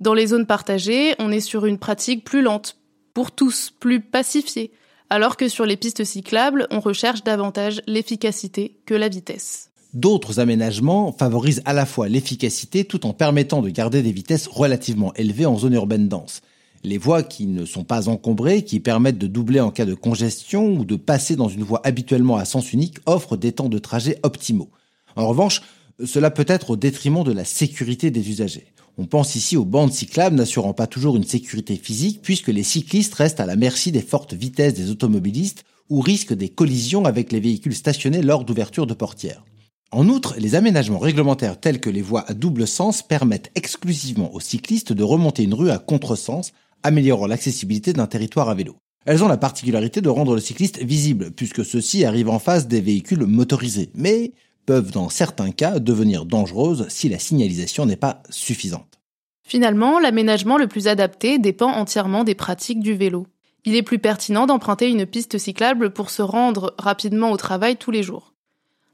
Dans 0.00 0.14
les 0.14 0.28
zones 0.28 0.46
partagées, 0.46 1.14
on 1.18 1.32
est 1.32 1.40
sur 1.40 1.64
une 1.64 1.78
pratique 1.78 2.24
plus 2.24 2.42
lente, 2.42 2.76
pour 3.14 3.32
tous, 3.32 3.72
plus 3.78 4.00
pacifié, 4.00 4.72
alors 5.10 5.36
que 5.36 5.48
sur 5.48 5.66
les 5.66 5.76
pistes 5.76 6.04
cyclables, 6.04 6.66
on 6.70 6.80
recherche 6.80 7.22
davantage 7.22 7.82
l'efficacité 7.86 8.80
que 8.86 8.94
la 8.94 9.08
vitesse. 9.08 9.70
D'autres 9.92 10.40
aménagements 10.40 11.12
favorisent 11.12 11.60
à 11.66 11.74
la 11.74 11.84
fois 11.84 12.08
l'efficacité 12.08 12.86
tout 12.86 13.04
en 13.04 13.12
permettant 13.12 13.60
de 13.60 13.68
garder 13.68 14.02
des 14.02 14.12
vitesses 14.12 14.46
relativement 14.46 15.12
élevées 15.14 15.44
en 15.44 15.58
zone 15.58 15.74
urbaine 15.74 16.08
dense. 16.08 16.40
Les 16.82 16.96
voies 16.96 17.22
qui 17.22 17.46
ne 17.46 17.66
sont 17.66 17.84
pas 17.84 18.08
encombrées, 18.08 18.64
qui 18.64 18.80
permettent 18.80 19.18
de 19.18 19.26
doubler 19.26 19.60
en 19.60 19.70
cas 19.70 19.84
de 19.84 19.94
congestion 19.94 20.72
ou 20.72 20.84
de 20.86 20.96
passer 20.96 21.36
dans 21.36 21.48
une 21.48 21.62
voie 21.62 21.82
habituellement 21.84 22.38
à 22.38 22.46
sens 22.46 22.72
unique, 22.72 22.96
offrent 23.04 23.36
des 23.36 23.52
temps 23.52 23.68
de 23.68 23.78
trajet 23.78 24.18
optimaux. 24.22 24.70
En 25.14 25.28
revanche, 25.28 25.60
cela 26.04 26.30
peut 26.30 26.46
être 26.48 26.70
au 26.70 26.76
détriment 26.76 27.22
de 27.22 27.32
la 27.32 27.44
sécurité 27.44 28.10
des 28.10 28.30
usagers. 28.30 28.71
On 28.98 29.06
pense 29.06 29.36
ici 29.36 29.56
aux 29.56 29.64
bandes 29.64 29.92
cyclables 29.92 30.36
n'assurant 30.36 30.74
pas 30.74 30.86
toujours 30.86 31.16
une 31.16 31.24
sécurité 31.24 31.76
physique 31.76 32.20
puisque 32.22 32.48
les 32.48 32.62
cyclistes 32.62 33.14
restent 33.14 33.40
à 33.40 33.46
la 33.46 33.56
merci 33.56 33.90
des 33.90 34.02
fortes 34.02 34.34
vitesses 34.34 34.74
des 34.74 34.90
automobilistes 34.90 35.64
ou 35.88 36.00
risquent 36.00 36.34
des 36.34 36.50
collisions 36.50 37.04
avec 37.04 37.32
les 37.32 37.40
véhicules 37.40 37.74
stationnés 37.74 38.22
lors 38.22 38.44
d'ouverture 38.44 38.86
de 38.86 38.94
portières. 38.94 39.44
En 39.92 40.08
outre, 40.08 40.34
les 40.38 40.54
aménagements 40.54 40.98
réglementaires 40.98 41.60
tels 41.60 41.80
que 41.80 41.90
les 41.90 42.00
voies 42.00 42.24
à 42.26 42.32
double 42.32 42.66
sens 42.66 43.02
permettent 43.02 43.50
exclusivement 43.54 44.32
aux 44.34 44.40
cyclistes 44.40 44.92
de 44.92 45.02
remonter 45.02 45.42
une 45.42 45.52
rue 45.52 45.70
à 45.70 45.78
contresens, 45.78 46.52
améliorant 46.82 47.26
l'accessibilité 47.26 47.92
d'un 47.92 48.06
territoire 48.06 48.48
à 48.48 48.54
vélo. 48.54 48.76
Elles 49.04 49.22
ont 49.22 49.28
la 49.28 49.36
particularité 49.36 50.00
de 50.00 50.08
rendre 50.08 50.34
le 50.34 50.40
cycliste 50.40 50.82
visible, 50.82 51.30
puisque 51.32 51.64
ceux-ci 51.64 52.04
arrivent 52.04 52.30
en 52.30 52.38
face 52.38 52.68
des 52.68 52.80
véhicules 52.80 53.26
motorisés, 53.26 53.90
mais 53.94 54.32
peuvent 54.66 54.92
dans 54.92 55.08
certains 55.08 55.50
cas 55.50 55.78
devenir 55.78 56.24
dangereuses 56.24 56.86
si 56.88 57.08
la 57.08 57.18
signalisation 57.18 57.86
n'est 57.86 57.96
pas 57.96 58.22
suffisante. 58.30 59.00
Finalement, 59.42 59.98
l'aménagement 59.98 60.56
le 60.56 60.66
plus 60.66 60.88
adapté 60.88 61.38
dépend 61.38 61.72
entièrement 61.72 62.24
des 62.24 62.34
pratiques 62.34 62.80
du 62.80 62.94
vélo. 62.94 63.26
Il 63.64 63.76
est 63.76 63.82
plus 63.82 63.98
pertinent 63.98 64.46
d'emprunter 64.46 64.88
une 64.88 65.06
piste 65.06 65.38
cyclable 65.38 65.92
pour 65.92 66.10
se 66.10 66.22
rendre 66.22 66.74
rapidement 66.78 67.30
au 67.30 67.36
travail 67.36 67.76
tous 67.76 67.90
les 67.90 68.02
jours. 68.02 68.34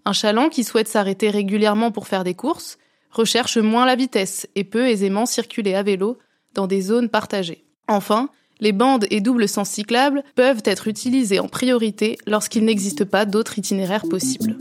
Un 0.05 0.13
chaland 0.13 0.49
qui 0.49 0.65
souhaite 0.65 0.89
s'arrêter 0.89 1.31
régulièrement 1.31 1.91
pour 1.91 2.07
faire 2.07 2.25
des 2.25 2.35
courses 2.35 2.79
recherche 3.11 3.57
moins 3.59 3.87
la 3.87 3.97
vitesse 3.97 4.47
et 4.55 4.65
peut 4.65 4.89
aisément 4.89 5.27
circuler 5.27 5.75
à 5.75 5.83
vélo 5.83 6.19
dans 6.55 6.67
des 6.67 6.81
zones 6.81 7.09
partagées. 7.09 7.65
Enfin, 7.89 8.29
les 8.61 8.73
bandes 8.73 9.07
et 9.11 9.21
doubles 9.21 9.49
sens 9.49 9.71
cyclables 9.71 10.23
peuvent 10.35 10.63
être 10.65 10.89
utilisés 10.89 11.41
en 11.41 11.49
priorité 11.49 12.19
lorsqu'il 12.27 12.65
n'existe 12.65 13.05
pas 13.05 13.25
d'autres 13.25 13.59
itinéraires 13.59 14.09
possibles. 14.09 14.57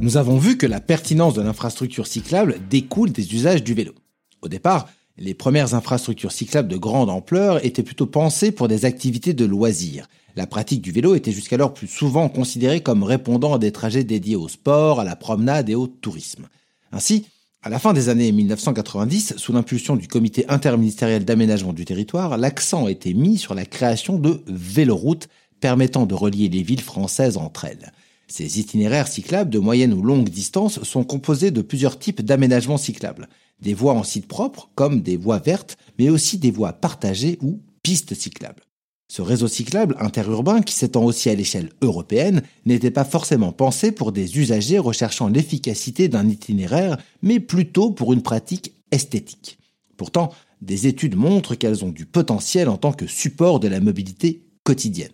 Nous 0.00 0.16
avons 0.16 0.38
vu 0.38 0.56
que 0.56 0.66
la 0.66 0.80
pertinence 0.80 1.34
de 1.34 1.42
l'infrastructure 1.42 2.06
cyclable 2.06 2.56
découle 2.70 3.12
des 3.12 3.34
usages 3.34 3.62
du 3.62 3.74
vélo. 3.74 3.92
Au 4.40 4.48
départ, 4.48 4.88
les 5.18 5.34
premières 5.34 5.74
infrastructures 5.74 6.32
cyclables 6.32 6.68
de 6.68 6.78
grande 6.78 7.10
ampleur 7.10 7.62
étaient 7.64 7.82
plutôt 7.82 8.06
pensées 8.06 8.50
pour 8.50 8.68
des 8.68 8.84
activités 8.84 9.34
de 9.34 9.44
loisirs. 9.44 10.08
La 10.34 10.46
pratique 10.46 10.80
du 10.80 10.92
vélo 10.92 11.14
était 11.14 11.32
jusqu'alors 11.32 11.74
plus 11.74 11.88
souvent 11.88 12.28
considérée 12.28 12.80
comme 12.80 13.02
répondant 13.02 13.52
à 13.52 13.58
des 13.58 13.72
trajets 13.72 14.04
dédiés 14.04 14.36
au 14.36 14.48
sport, 14.48 15.00
à 15.00 15.04
la 15.04 15.16
promenade 15.16 15.68
et 15.68 15.74
au 15.74 15.88
tourisme. 15.88 16.48
Ainsi, 16.90 17.26
à 17.62 17.70
la 17.70 17.80
fin 17.80 17.92
des 17.92 18.08
années 18.08 18.30
1990, 18.30 19.34
sous 19.36 19.52
l'impulsion 19.52 19.96
du 19.96 20.06
comité 20.06 20.48
interministériel 20.48 21.24
d'aménagement 21.24 21.72
du 21.72 21.84
territoire, 21.84 22.36
l'accent 22.36 22.86
a 22.86 22.90
été 22.90 23.14
mis 23.14 23.36
sur 23.36 23.54
la 23.54 23.66
création 23.66 24.16
de 24.16 24.42
véloroutes 24.46 25.28
permettant 25.58 26.06
de 26.06 26.14
relier 26.14 26.48
les 26.48 26.62
villes 26.62 26.82
françaises 26.82 27.36
entre 27.36 27.64
elles. 27.64 27.92
Ces 28.28 28.60
itinéraires 28.60 29.08
cyclables 29.08 29.50
de 29.50 29.58
moyenne 29.58 29.92
ou 29.92 30.02
longue 30.02 30.28
distance 30.28 30.82
sont 30.84 31.02
composés 31.02 31.50
de 31.50 31.62
plusieurs 31.62 31.98
types 31.98 32.22
d'aménagements 32.22 32.78
cyclables. 32.78 33.28
Des 33.60 33.74
voies 33.74 33.94
en 33.94 34.04
site 34.04 34.28
propre, 34.28 34.70
comme 34.76 35.00
des 35.02 35.16
voies 35.16 35.40
vertes, 35.40 35.78
mais 35.98 36.10
aussi 36.10 36.38
des 36.38 36.52
voies 36.52 36.74
partagées 36.74 37.38
ou 37.42 37.60
pistes 37.82 38.14
cyclables. 38.14 38.67
Ce 39.08 39.22
réseau 39.22 39.48
cyclable 39.48 39.96
interurbain, 40.00 40.60
qui 40.60 40.74
s'étend 40.74 41.04
aussi 41.04 41.30
à 41.30 41.34
l'échelle 41.34 41.70
européenne, 41.80 42.42
n'était 42.66 42.90
pas 42.90 43.04
forcément 43.04 43.52
pensé 43.52 43.90
pour 43.90 44.12
des 44.12 44.38
usagers 44.38 44.78
recherchant 44.78 45.28
l'efficacité 45.28 46.08
d'un 46.08 46.28
itinéraire, 46.28 46.98
mais 47.22 47.40
plutôt 47.40 47.90
pour 47.90 48.12
une 48.12 48.22
pratique 48.22 48.74
esthétique. 48.92 49.58
Pourtant, 49.96 50.30
des 50.60 50.86
études 50.86 51.16
montrent 51.16 51.54
qu'elles 51.54 51.84
ont 51.84 51.90
du 51.90 52.04
potentiel 52.04 52.68
en 52.68 52.76
tant 52.76 52.92
que 52.92 53.06
support 53.06 53.60
de 53.60 53.68
la 53.68 53.80
mobilité 53.80 54.42
quotidienne. 54.62 55.12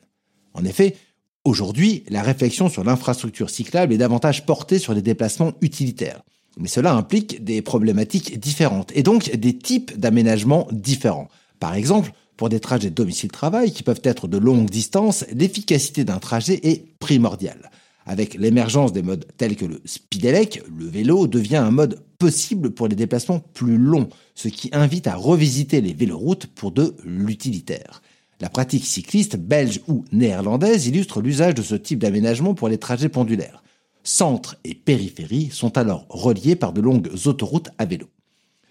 En 0.54 0.64
effet, 0.64 0.96
Aujourd'hui, 1.44 2.04
la 2.08 2.22
réflexion 2.22 2.70
sur 2.70 2.84
l'infrastructure 2.84 3.50
cyclable 3.50 3.92
est 3.92 3.98
davantage 3.98 4.46
portée 4.46 4.78
sur 4.78 4.94
des 4.94 5.02
déplacements 5.02 5.52
utilitaires. 5.60 6.22
Mais 6.56 6.68
cela 6.68 6.94
implique 6.94 7.44
des 7.44 7.60
problématiques 7.60 8.40
différentes 8.40 8.90
et 8.94 9.02
donc 9.02 9.30
des 9.36 9.58
types 9.58 9.98
d'aménagements 9.98 10.66
différents. 10.72 11.28
Par 11.60 11.74
exemple, 11.74 12.12
pour 12.36 12.48
des 12.48 12.60
trajets 12.60 12.90
domicile-travail 12.90 13.72
qui 13.72 13.82
peuvent 13.82 14.00
être 14.04 14.28
de 14.28 14.38
longue 14.38 14.68
distance, 14.68 15.24
l'efficacité 15.32 16.04
d'un 16.04 16.18
trajet 16.18 16.60
est 16.62 16.98
primordiale. 16.98 17.70
Avec 18.06 18.34
l'émergence 18.34 18.92
des 18.92 19.02
modes 19.02 19.26
tels 19.38 19.56
que 19.56 19.64
le 19.64 19.80
speedelec, 19.84 20.62
le 20.76 20.86
vélo 20.86 21.26
devient 21.26 21.56
un 21.56 21.70
mode 21.70 22.02
possible 22.18 22.70
pour 22.70 22.88
les 22.88 22.96
déplacements 22.96 23.40
plus 23.40 23.78
longs, 23.78 24.08
ce 24.34 24.48
qui 24.48 24.68
invite 24.72 25.06
à 25.06 25.16
revisiter 25.16 25.80
les 25.80 25.94
véloroutes 25.94 26.46
pour 26.46 26.70
de 26.70 26.94
l'utilitaire. 27.04 28.02
La 28.40 28.50
pratique 28.50 28.84
cycliste 28.84 29.36
belge 29.36 29.80
ou 29.88 30.04
néerlandaise 30.12 30.86
illustre 30.86 31.22
l'usage 31.22 31.54
de 31.54 31.62
ce 31.62 31.76
type 31.76 32.00
d'aménagement 32.00 32.54
pour 32.54 32.68
les 32.68 32.78
trajets 32.78 33.08
pendulaires. 33.08 33.62
Centre 34.02 34.56
et 34.64 34.74
périphérie 34.74 35.48
sont 35.50 35.78
alors 35.78 36.04
reliés 36.10 36.56
par 36.56 36.74
de 36.74 36.82
longues 36.82 37.10
autoroutes 37.24 37.70
à 37.78 37.86
vélo. 37.86 38.06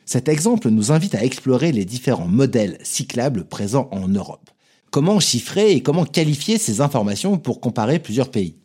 Cet 0.05 0.27
exemple 0.27 0.69
nous 0.69 0.91
invite 0.91 1.15
à 1.15 1.23
explorer 1.23 1.71
les 1.71 1.85
différents 1.85 2.27
modèles 2.27 2.77
cyclables 2.83 3.45
présents 3.45 3.89
en 3.91 4.07
Europe. 4.07 4.49
Comment 4.91 5.19
chiffrer 5.19 5.71
et 5.71 5.81
comment 5.81 6.05
qualifier 6.05 6.57
ces 6.57 6.81
informations 6.81 7.37
pour 7.37 7.59
comparer 7.59 7.99
plusieurs 7.99 8.29
pays? 8.29 8.55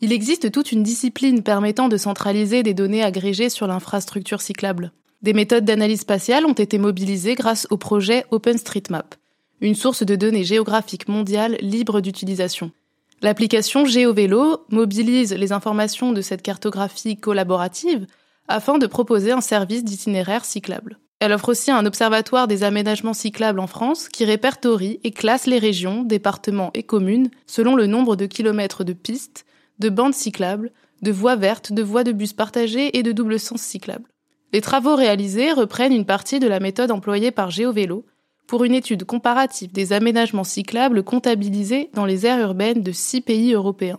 Il 0.00 0.12
existe 0.12 0.52
toute 0.52 0.72
une 0.72 0.82
discipline 0.82 1.42
permettant 1.42 1.88
de 1.88 1.96
centraliser 1.96 2.62
des 2.62 2.74
données 2.74 3.02
agrégées 3.02 3.48
sur 3.48 3.66
l'infrastructure 3.66 4.42
cyclable. 4.42 4.92
Des 5.22 5.32
méthodes 5.32 5.64
d'analyse 5.64 6.00
spatiale 6.00 6.44
ont 6.44 6.52
été 6.52 6.78
mobilisées 6.78 7.34
grâce 7.34 7.66
au 7.70 7.78
projet 7.78 8.24
OpenStreetMap 8.30 9.16
une 9.60 9.74
source 9.74 10.04
de 10.04 10.16
données 10.16 10.44
géographiques 10.44 11.08
mondiales 11.08 11.56
libre 11.60 12.00
d'utilisation. 12.00 12.70
L'application 13.22 13.86
GeoVélo 13.86 14.66
mobilise 14.70 15.32
les 15.32 15.52
informations 15.52 16.12
de 16.12 16.20
cette 16.20 16.42
cartographie 16.42 17.16
collaborative 17.16 18.06
afin 18.48 18.78
de 18.78 18.86
proposer 18.86 19.32
un 19.32 19.40
service 19.40 19.84
d'itinéraire 19.84 20.44
cyclable. 20.44 20.98
Elle 21.18 21.32
offre 21.32 21.48
aussi 21.48 21.70
un 21.70 21.86
observatoire 21.86 22.46
des 22.46 22.62
aménagements 22.62 23.14
cyclables 23.14 23.60
en 23.60 23.66
France 23.66 24.08
qui 24.08 24.24
répertorie 24.24 25.00
et 25.02 25.12
classe 25.12 25.46
les 25.46 25.58
régions, 25.58 26.02
départements 26.02 26.70
et 26.74 26.82
communes 26.82 27.30
selon 27.46 27.74
le 27.74 27.86
nombre 27.86 28.16
de 28.16 28.26
kilomètres 28.26 28.84
de 28.84 28.92
pistes, 28.92 29.46
de 29.78 29.88
bandes 29.88 30.14
cyclables, 30.14 30.72
de 31.02 31.12
voies 31.12 31.36
vertes, 31.36 31.72
de 31.72 31.82
voies 31.82 32.04
de 32.04 32.12
bus 32.12 32.34
partagées 32.34 32.98
et 32.98 33.02
de 33.02 33.12
double 33.12 33.40
sens 33.40 33.62
cyclables. 33.62 34.08
Les 34.52 34.60
travaux 34.60 34.94
réalisés 34.94 35.52
reprennent 35.52 35.92
une 35.92 36.06
partie 36.06 36.38
de 36.38 36.46
la 36.46 36.60
méthode 36.60 36.90
employée 36.90 37.30
par 37.30 37.50
GeoVélo 37.50 38.04
pour 38.46 38.64
une 38.64 38.74
étude 38.74 39.04
comparative 39.04 39.72
des 39.72 39.92
aménagements 39.92 40.44
cyclables 40.44 41.02
comptabilisés 41.02 41.90
dans 41.94 42.04
les 42.04 42.26
aires 42.26 42.40
urbaines 42.40 42.82
de 42.82 42.92
six 42.92 43.20
pays 43.20 43.52
européens. 43.52 43.98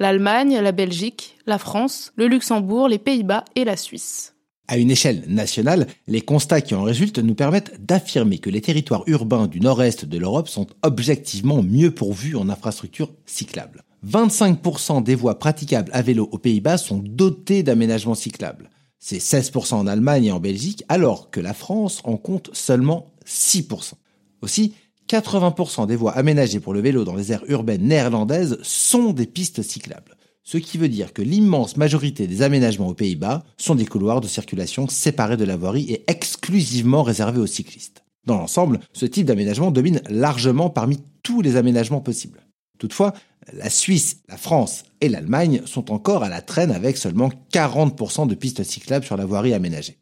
L'Allemagne, 0.00 0.60
la 0.60 0.70
Belgique, 0.70 1.36
la 1.46 1.58
France, 1.58 2.12
le 2.14 2.28
Luxembourg, 2.28 2.88
les 2.88 2.98
Pays-Bas 2.98 3.44
et 3.56 3.64
la 3.64 3.76
Suisse. 3.76 4.34
À 4.68 4.76
une 4.76 4.92
échelle 4.92 5.24
nationale, 5.26 5.88
les 6.06 6.20
constats 6.20 6.60
qui 6.60 6.76
en 6.76 6.84
résultent 6.84 7.18
nous 7.18 7.34
permettent 7.34 7.84
d'affirmer 7.84 8.38
que 8.38 8.48
les 8.48 8.60
territoires 8.60 9.02
urbains 9.08 9.48
du 9.48 9.60
nord-est 9.60 10.04
de 10.04 10.18
l'Europe 10.18 10.46
sont 10.46 10.68
objectivement 10.82 11.64
mieux 11.64 11.90
pourvus 11.90 12.36
en 12.36 12.48
infrastructures 12.48 13.10
cyclables. 13.26 13.82
25% 14.06 15.02
des 15.02 15.16
voies 15.16 15.40
praticables 15.40 15.90
à 15.92 16.00
vélo 16.00 16.28
aux 16.30 16.38
Pays-Bas 16.38 16.78
sont 16.78 17.02
dotées 17.04 17.64
d'aménagements 17.64 18.14
cyclables. 18.14 18.70
C'est 19.00 19.18
16% 19.18 19.74
en 19.74 19.86
Allemagne 19.88 20.26
et 20.26 20.32
en 20.32 20.38
Belgique, 20.38 20.84
alors 20.88 21.30
que 21.30 21.40
la 21.40 21.54
France 21.54 22.02
en 22.04 22.16
compte 22.16 22.50
seulement 22.52 23.06
6%. 23.26 23.94
Aussi, 24.42 24.74
80% 25.08 25.86
des 25.86 25.96
voies 25.96 26.12
aménagées 26.12 26.60
pour 26.60 26.74
le 26.74 26.80
vélo 26.80 27.04
dans 27.04 27.14
les 27.14 27.32
aires 27.32 27.44
urbaines 27.48 27.82
néerlandaises 27.82 28.58
sont 28.62 29.12
des 29.12 29.26
pistes 29.26 29.62
cyclables. 29.62 30.16
Ce 30.44 30.58
qui 30.58 30.78
veut 30.78 30.88
dire 30.88 31.12
que 31.12 31.22
l'immense 31.22 31.76
majorité 31.76 32.26
des 32.26 32.42
aménagements 32.42 32.88
aux 32.88 32.94
Pays-Bas 32.94 33.42
sont 33.58 33.74
des 33.74 33.84
couloirs 33.84 34.20
de 34.20 34.28
circulation 34.28 34.88
séparés 34.88 35.36
de 35.36 35.44
la 35.44 35.56
voirie 35.56 35.90
et 35.90 36.04
exclusivement 36.06 37.02
réservés 37.02 37.40
aux 37.40 37.46
cyclistes. 37.46 38.02
Dans 38.24 38.38
l'ensemble, 38.38 38.80
ce 38.92 39.06
type 39.06 39.26
d'aménagement 39.26 39.70
domine 39.70 40.00
largement 40.08 40.70
parmi 40.70 41.00
tous 41.22 41.42
les 41.42 41.56
aménagements 41.56 42.00
possibles. 42.00 42.40
Toutefois, 42.78 43.12
la 43.52 43.70
Suisse, 43.70 44.22
la 44.28 44.36
France 44.36 44.84
et 45.00 45.08
l'Allemagne 45.08 45.62
sont 45.64 45.90
encore 45.90 46.22
à 46.22 46.28
la 46.28 46.42
traîne 46.42 46.70
avec 46.70 46.96
seulement 46.96 47.30
40% 47.52 48.26
de 48.26 48.34
pistes 48.34 48.62
cyclables 48.62 49.04
sur 49.04 49.16
la 49.16 49.26
voirie 49.26 49.54
aménagée. 49.54 49.98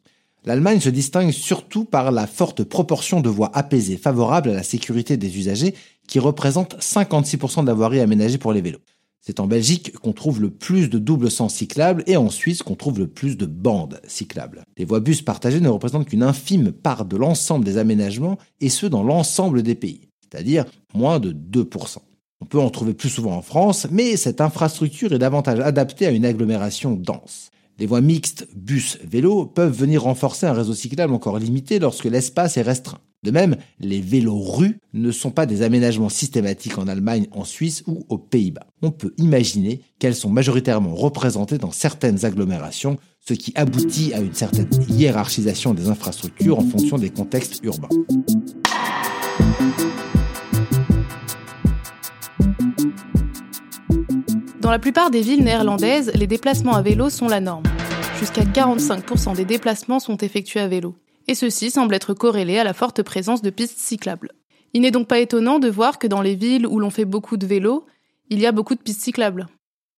L'Allemagne 0.47 0.79
se 0.79 0.87
distingue 0.87 1.31
surtout 1.31 1.83
par 1.83 2.09
la 2.09 2.25
forte 2.25 2.63
proportion 2.63 3.19
de 3.19 3.27
voies 3.27 3.51
apaisées 3.53 3.97
favorables 3.97 4.51
à 4.51 4.53
la 4.53 4.63
sécurité 4.63 5.17
des 5.17 5.37
usagers 5.37 5.75
qui 6.07 6.19
représente 6.19 6.77
56% 6.79 7.63
de 7.63 7.67
la 7.67 7.73
voirie 7.73 7.99
pour 8.37 8.53
les 8.53 8.61
vélos. 8.61 8.79
C'est 9.19 9.41
en 9.41 9.45
Belgique 9.45 9.97
qu'on 9.97 10.13
trouve 10.13 10.39
le 10.39 10.49
plus 10.49 10.89
de 10.89 10.99
double 10.99 11.29
sens 11.29 11.55
cyclables 11.55 12.01
et 12.07 12.15
en 12.15 12.29
Suisse 12.29 12.63
qu'on 12.63 12.77
trouve 12.77 12.97
le 12.97 13.07
plus 13.07 13.35
de 13.35 13.45
bandes 13.45 13.99
cyclables. 14.07 14.63
Les 14.77 14.85
voies 14.85 15.01
bus 15.01 15.21
partagées 15.21 15.59
ne 15.59 15.67
représentent 15.67 16.07
qu'une 16.07 16.23
infime 16.23 16.71
part 16.71 17.03
de 17.03 17.17
l'ensemble 17.17 17.65
des 17.65 17.77
aménagements 17.77 18.37
et 18.61 18.69
ce 18.69 18.85
dans 18.85 19.03
l'ensemble 19.03 19.63
des 19.63 19.75
pays, 19.75 20.07
c'est-à-dire 20.21 20.63
moins 20.93 21.19
de 21.19 21.33
2%. 21.33 21.97
On 22.39 22.45
peut 22.45 22.61
en 22.61 22.69
trouver 22.69 22.93
plus 22.93 23.09
souvent 23.09 23.35
en 23.35 23.41
France, 23.41 23.87
mais 23.91 24.15
cette 24.15 24.39
infrastructure 24.39 25.11
est 25.11 25.19
davantage 25.19 25.59
adaptée 25.59 26.05
à 26.05 26.11
une 26.11 26.25
agglomération 26.25 26.93
dense. 26.95 27.49
Les 27.79 27.85
voies 27.85 28.01
mixtes 28.01 28.47
bus-vélo 28.55 29.45
peuvent 29.45 29.77
venir 29.77 30.03
renforcer 30.03 30.47
un 30.47 30.53
réseau 30.53 30.73
cyclable 30.73 31.13
encore 31.13 31.37
limité 31.37 31.77
lorsque 31.77 32.05
l'espace 32.05 32.57
est 32.57 32.63
restreint. 32.63 32.99
De 33.23 33.31
même, 33.31 33.57
les 33.79 33.99
vélos 33.99 34.39
rues 34.39 34.79
ne 34.93 35.11
sont 35.11 35.31
pas 35.31 35.45
des 35.45 35.61
aménagements 35.61 36.09
systématiques 36.09 36.77
en 36.77 36.87
Allemagne, 36.87 37.27
en 37.31 37.43
Suisse 37.43 37.83
ou 37.87 38.05
aux 38.09 38.17
Pays-Bas. 38.17 38.67
On 38.81 38.91
peut 38.91 39.13
imaginer 39.17 39.81
qu'elles 39.99 40.15
sont 40.15 40.29
majoritairement 40.29 40.95
représentées 40.95 41.57
dans 41.57 41.71
certaines 41.71 42.25
agglomérations, 42.25 42.97
ce 43.19 43.33
qui 43.33 43.51
aboutit 43.55 44.13
à 44.13 44.21
une 44.21 44.33
certaine 44.33 44.69
hiérarchisation 44.89 45.73
des 45.73 45.89
infrastructures 45.89 46.59
en 46.59 46.65
fonction 46.65 46.97
des 46.97 47.09
contextes 47.09 47.59
urbains. 47.63 47.89
Dans 54.67 54.71
la 54.71 54.79
plupart 54.79 55.11
des 55.11 55.21
villes 55.21 55.45
néerlandaises, 55.45 56.11
les 56.13 56.27
déplacements 56.27 56.75
à 56.75 56.81
vélo 56.81 57.09
sont 57.09 57.29
la 57.29 57.39
norme. 57.39 57.63
Jusqu'à 58.19 58.43
45% 58.43 59.33
des 59.33 59.45
déplacements 59.45 60.01
sont 60.01 60.17
effectués 60.17 60.59
à 60.59 60.67
vélo. 60.67 60.93
Et 61.29 61.35
ceci 61.35 61.71
semble 61.71 61.95
être 61.95 62.13
corrélé 62.13 62.59
à 62.59 62.65
la 62.65 62.73
forte 62.73 63.01
présence 63.01 63.41
de 63.41 63.49
pistes 63.49 63.77
cyclables. 63.77 64.33
Il 64.73 64.81
n'est 64.81 64.91
donc 64.91 65.07
pas 65.07 65.19
étonnant 65.19 65.59
de 65.59 65.69
voir 65.69 65.99
que 65.99 66.07
dans 66.07 66.19
les 66.19 66.35
villes 66.35 66.67
où 66.67 66.81
l'on 66.81 66.89
fait 66.89 67.05
beaucoup 67.05 67.37
de 67.37 67.47
vélo, 67.47 67.85
il 68.29 68.41
y 68.41 68.45
a 68.45 68.51
beaucoup 68.51 68.75
de 68.75 68.81
pistes 68.81 68.99
cyclables. 68.99 69.47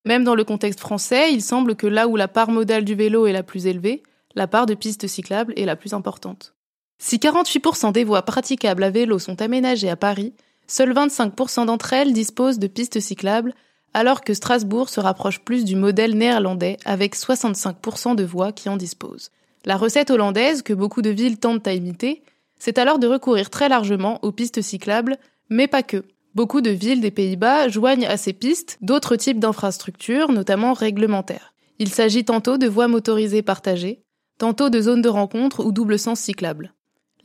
Même 0.06 0.24
dans 0.24 0.36
le 0.36 0.44
contexte 0.44 0.82
français, 0.82 1.34
il 1.34 1.42
semble 1.42 1.76
que 1.76 1.88
là 1.88 2.08
où 2.08 2.16
la 2.16 2.28
part 2.28 2.52
modale 2.52 2.86
du 2.86 2.94
vélo 2.94 3.26
est 3.26 3.34
la 3.34 3.42
plus 3.42 3.66
élevée, 3.66 4.04
la 4.36 4.46
part 4.46 4.68
de 4.68 4.76
pistes 4.76 5.08
cyclables 5.08 5.54
est 5.58 5.66
la 5.66 5.78
plus 5.78 5.96
importante. 5.96 6.54
Si 7.00 7.18
48% 7.18 7.92
des 7.92 8.04
voies 8.04 8.22
praticables 8.22 8.84
à 8.84 8.92
vélo 8.92 9.18
sont 9.18 9.42
aménagées 9.42 9.90
à 9.90 9.96
Paris, 9.96 10.36
seuls 10.68 10.94
25% 10.94 11.66
d'entre 11.66 11.94
elles 11.94 12.14
disposent 12.14 12.60
de 12.60 12.68
pistes 12.68 13.00
cyclables, 13.00 13.56
alors 13.94 14.22
que 14.22 14.34
Strasbourg 14.34 14.90
se 14.90 15.00
rapproche 15.00 15.40
plus 15.40 15.66
du 15.66 15.76
modèle 15.76 16.16
néerlandais 16.16 16.78
avec 16.86 17.16
65% 17.16 18.16
de 18.16 18.24
voies 18.24 18.52
qui 18.52 18.70
en 18.70 18.78
disposent. 18.78 19.32
La 19.66 19.78
recette 19.78 20.12
hollandaise, 20.12 20.62
que 20.62 20.74
beaucoup 20.74 21.02
de 21.02 21.10
villes 21.10 21.38
tentent 21.38 21.68
à 21.68 21.74
imiter, 21.74 22.24
c'est 22.60 22.78
alors 22.78 23.00
de 23.00 23.08
recourir 23.08 23.50
très 23.50 23.70
largement 23.70 24.20
aux 24.24 24.32
pistes 24.32 24.62
cyclables, 24.62 25.18
mais 25.50 25.68
pas 25.68 25.84
que. 25.84 26.04
Beaucoup 26.36 26.62
de 26.62 26.70
villes 26.70 27.02
des 27.02 27.12
Pays-Bas 27.12 27.70
joignent 27.70 28.06
à 28.06 28.16
ces 28.16 28.34
pistes 28.34 28.78
d'autres 28.82 29.16
types 29.16 29.40
d'infrastructures, 29.40 30.32
notamment 30.32 30.74
réglementaires. 30.74 31.54
Il 31.80 31.90
s'agit 31.90 32.26
tantôt 32.26 32.58
de 32.58 32.68
voies 32.68 32.88
motorisées 32.88 33.42
partagées, 33.42 34.04
tantôt 34.38 34.70
de 34.70 34.82
zones 34.82 35.02
de 35.02 35.10
rencontre 35.10 35.66
ou 35.66 35.72
double 35.72 35.98
sens 35.98 36.20
cyclables. 36.20 36.74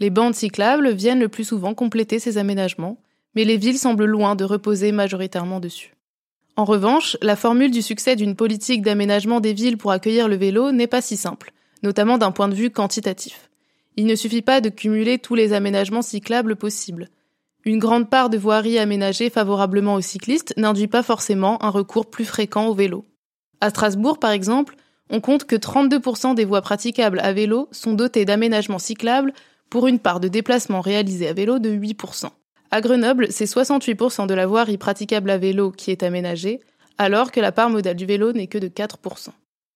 Les 0.01 0.11
bandes 0.11 0.35
cyclables 0.35 0.93
viennent 0.93 1.21
le 1.21 1.29
plus 1.29 1.45
souvent 1.45 1.75
compléter 1.75 2.19
ces 2.19 2.39
aménagements, 2.39 2.99
mais 3.35 3.45
les 3.45 3.57
villes 3.57 3.79
semblent 3.79 4.05
loin 4.05 4.37
de 4.37 4.45
reposer 4.45 4.91
majoritairement 4.93 5.61
dessus. 5.61 5.94
En 6.57 6.65
revanche, 6.65 7.17
la 7.21 7.35
formule 7.35 7.73
du 7.73 7.83
succès 7.83 8.15
d'une 8.15 8.37
politique 8.37 8.83
d'aménagement 8.83 9.41
des 9.41 9.53
villes 9.53 9.77
pour 9.77 9.91
accueillir 9.91 10.29
le 10.29 10.37
vélo 10.37 10.71
n'est 10.71 10.87
pas 10.87 11.01
si 11.01 11.17
simple, 11.17 11.53
notamment 11.83 12.17
d'un 12.17 12.31
point 12.31 12.49
de 12.49 12.55
vue 12.55 12.71
quantitatif. 12.71 13.51
Il 13.97 14.07
ne 14.07 14.15
suffit 14.15 14.43
pas 14.43 14.61
de 14.61 14.69
cumuler 14.69 15.19
tous 15.19 15.35
les 15.35 15.53
aménagements 15.53 16.03
cyclables 16.03 16.55
possibles. 16.55 17.09
Une 17.65 17.79
grande 17.79 18.09
part 18.09 18.31
de 18.31 18.39
voiries 18.39 18.79
aménagées 18.79 19.31
favorablement 19.31 19.95
aux 19.95 20.01
cyclistes 20.01 20.55
n'induit 20.57 20.87
pas 20.87 21.03
forcément 21.03 21.63
un 21.65 21.71
recours 21.71 22.11
plus 22.11 22.25
fréquent 22.25 22.67
au 22.67 22.75
vélo. 22.75 23.05
À 23.61 23.71
Strasbourg, 23.71 24.19
par 24.19 24.31
exemple, 24.31 24.77
on 25.11 25.21
compte 25.21 25.45
que 25.45 25.57
32% 25.57 26.35
des 26.35 26.45
voies 26.45 26.63
praticables 26.63 27.21
à 27.21 27.33
vélo 27.33 27.69
sont 27.73 27.95
dotées 27.95 28.25
d'aménagements 28.25 28.79
cyclables 28.79 29.33
pour 29.71 29.87
une 29.87 29.99
part 29.99 30.21
de 30.21 30.29
déplacement 30.29 30.81
réalisé 30.81 31.27
à 31.29 31.33
vélo 31.33 31.59
de 31.59 31.71
8%. 31.71 32.29
À 32.75 32.81
Grenoble, 32.81 33.29
c'est 33.31 33.45
68% 33.45 34.27
de 34.27 34.35
la 34.35 34.49
voirie 34.49 34.79
praticable 34.79 35.31
à 35.31 35.39
vélo 35.39 35.71
qui 35.71 35.93
est 35.93 36.03
aménagée, 36.03 36.59
alors 36.99 37.31
que 37.31 37.39
la 37.39 37.53
part 37.53 37.71
modale 37.71 37.95
du 37.95 38.05
vélo 38.05 38.33
n'est 38.33 38.49
que 38.49 38.59
de 38.59 38.67
4%. 38.67 39.29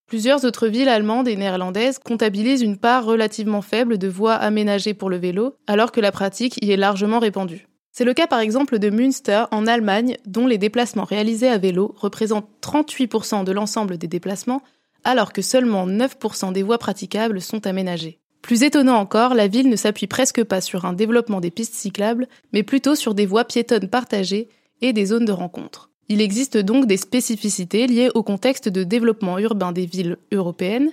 Plusieurs 0.09 0.45
autres 0.45 0.67
villes 0.67 0.89
allemandes 0.89 1.29
et 1.29 1.37
néerlandaises 1.37 2.01
comptabilisent 2.01 2.63
une 2.63 2.77
part 2.77 3.05
relativement 3.05 3.63
faible 3.63 3.99
de 3.99 4.09
voies 4.09 4.35
aménagées 4.35 4.95
pour 4.95 5.11
le 5.11 5.17
vélo, 5.17 5.55
alors 5.69 5.93
que 5.93 6.01
la 6.01 6.11
pratique 6.11 6.59
y 6.61 6.73
est 6.73 6.77
largement 6.77 7.21
répandue. 7.21 7.69
C'est 7.93 8.05
le 8.05 8.15
cas 8.15 8.27
par 8.27 8.41
exemple 8.41 8.81
de 8.81 8.91
Münster 8.91 9.45
en 9.53 9.69
Allemagne, 9.69 10.17
dont 10.27 10.49
les 10.49 10.59
déplacements 10.59 11.05
réalisés 11.05 11.51
à 11.51 11.59
vélo 11.59 11.95
représentent 11.99 12.51
38% 12.63 13.45
de 13.45 13.53
l'ensemble 13.53 13.97
des 13.97 14.09
déplacements, 14.09 14.63
alors 15.05 15.33
que 15.33 15.41
seulement 15.41 15.87
9% 15.87 16.53
des 16.53 16.65
voies 16.65 16.79
praticables 16.79 17.41
sont 17.41 17.65
aménagées. 17.65 18.19
Plus 18.43 18.63
étonnant 18.63 18.97
encore, 18.97 19.35
la 19.35 19.49
ville 19.49 19.69
ne 19.69 19.77
s'appuie 19.77 20.07
presque 20.07 20.45
pas 20.45 20.61
sur 20.61 20.85
un 20.85 20.93
développement 20.93 21.41
des 21.41 21.51
pistes 21.51 21.75
cyclables, 21.75 22.29
mais 22.53 22.63
plutôt 22.63 22.95
sur 22.95 23.15
des 23.15 23.27
voies 23.27 23.45
piétonnes 23.45 23.89
partagées 23.89 24.49
et 24.81 24.93
des 24.93 25.07
zones 25.07 25.25
de 25.25 25.33
rencontre. 25.33 25.91
Il 26.09 26.21
existe 26.21 26.57
donc 26.57 26.87
des 26.87 26.97
spécificités 26.97 27.87
liées 27.87 28.11
au 28.15 28.23
contexte 28.23 28.69
de 28.69 28.85
développement 28.85 29.39
urbain 29.39 29.73
des 29.73 29.87
villes 29.87 30.17
européennes, 30.33 30.91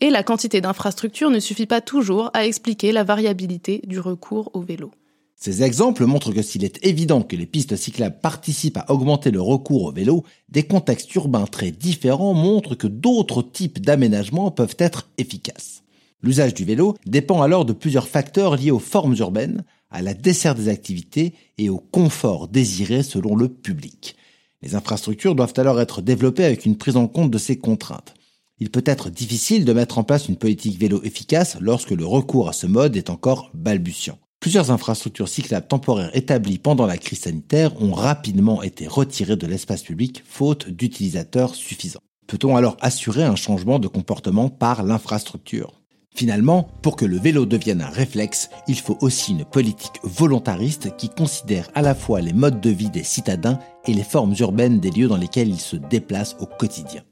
et 0.00 0.10
la 0.10 0.22
quantité 0.22 0.60
d'infrastructures 0.60 1.30
ne 1.30 1.40
suffit 1.40 1.66
pas 1.66 1.80
toujours 1.80 2.30
à 2.34 2.46
expliquer 2.46 2.92
la 2.92 3.04
variabilité 3.04 3.80
du 3.86 3.98
recours 3.98 4.50
au 4.54 4.60
vélo. 4.60 4.90
Ces 5.34 5.62
exemples 5.62 6.04
montrent 6.04 6.32
que 6.32 6.42
s'il 6.42 6.64
est 6.64 6.84
évident 6.84 7.22
que 7.22 7.36
les 7.36 7.46
pistes 7.46 7.76
cyclables 7.76 8.18
participent 8.20 8.76
à 8.76 8.90
augmenter 8.90 9.30
le 9.30 9.40
recours 9.40 9.84
au 9.84 9.92
vélo, 9.92 10.24
des 10.48 10.64
contextes 10.64 11.14
urbains 11.14 11.46
très 11.46 11.70
différents 11.70 12.34
montrent 12.34 12.74
que 12.74 12.88
d'autres 12.88 13.42
types 13.42 13.80
d'aménagements 13.80 14.50
peuvent 14.50 14.76
être 14.78 15.08
efficaces. 15.16 15.77
L'usage 16.22 16.54
du 16.54 16.64
vélo 16.64 16.96
dépend 17.06 17.42
alors 17.42 17.64
de 17.64 17.72
plusieurs 17.72 18.08
facteurs 18.08 18.56
liés 18.56 18.70
aux 18.70 18.78
formes 18.78 19.14
urbaines, 19.18 19.64
à 19.90 20.02
la 20.02 20.14
desserte 20.14 20.58
des 20.58 20.68
activités 20.68 21.34
et 21.58 21.68
au 21.68 21.78
confort 21.78 22.48
désiré 22.48 23.02
selon 23.02 23.36
le 23.36 23.48
public. 23.48 24.16
Les 24.62 24.74
infrastructures 24.74 25.34
doivent 25.34 25.54
alors 25.56 25.80
être 25.80 26.02
développées 26.02 26.44
avec 26.44 26.66
une 26.66 26.76
prise 26.76 26.96
en 26.96 27.06
compte 27.06 27.30
de 27.30 27.38
ces 27.38 27.58
contraintes. 27.58 28.14
Il 28.58 28.70
peut 28.70 28.82
être 28.84 29.08
difficile 29.08 29.64
de 29.64 29.72
mettre 29.72 29.98
en 29.98 30.04
place 30.04 30.28
une 30.28 30.36
politique 30.36 30.78
vélo 30.78 31.00
efficace 31.04 31.56
lorsque 31.60 31.92
le 31.92 32.04
recours 32.04 32.48
à 32.48 32.52
ce 32.52 32.66
mode 32.66 32.96
est 32.96 33.10
encore 33.10 33.50
balbutiant. 33.54 34.18
Plusieurs 34.40 34.70
infrastructures 34.72 35.28
cyclables 35.28 35.68
temporaires 35.68 36.14
établies 36.16 36.58
pendant 36.58 36.86
la 36.86 36.98
crise 36.98 37.20
sanitaire 37.20 37.80
ont 37.80 37.92
rapidement 37.92 38.62
été 38.62 38.88
retirées 38.88 39.36
de 39.36 39.46
l'espace 39.46 39.82
public 39.82 40.22
faute 40.26 40.68
d'utilisateurs 40.68 41.54
suffisants. 41.54 42.00
Peut-on 42.26 42.56
alors 42.56 42.76
assurer 42.80 43.24
un 43.24 43.36
changement 43.36 43.78
de 43.78 43.88
comportement 43.88 44.48
par 44.48 44.82
l'infrastructure? 44.82 45.77
Finalement, 46.18 46.66
pour 46.82 46.96
que 46.96 47.04
le 47.04 47.16
vélo 47.16 47.46
devienne 47.46 47.80
un 47.80 47.90
réflexe, 47.90 48.50
il 48.66 48.74
faut 48.74 48.98
aussi 49.02 49.30
une 49.30 49.44
politique 49.44 50.00
volontariste 50.02 50.96
qui 50.96 51.10
considère 51.10 51.68
à 51.76 51.80
la 51.80 51.94
fois 51.94 52.20
les 52.20 52.32
modes 52.32 52.60
de 52.60 52.70
vie 52.70 52.90
des 52.90 53.04
citadins 53.04 53.60
et 53.86 53.94
les 53.94 54.02
formes 54.02 54.34
urbaines 54.40 54.80
des 54.80 54.90
lieux 54.90 55.06
dans 55.06 55.16
lesquels 55.16 55.48
ils 55.48 55.60
se 55.60 55.76
déplacent 55.76 56.34
au 56.40 56.46
quotidien. 56.46 57.02